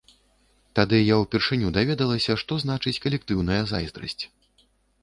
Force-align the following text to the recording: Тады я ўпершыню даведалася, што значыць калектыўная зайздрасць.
Тады 0.79 1.01
я 1.01 1.15
ўпершыню 1.23 1.67
даведалася, 1.77 2.39
што 2.43 2.59
значыць 2.65 2.95
калектыўная 3.05 3.63
зайздрасць. 3.75 4.21